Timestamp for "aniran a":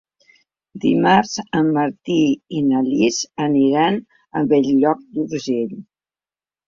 3.49-4.47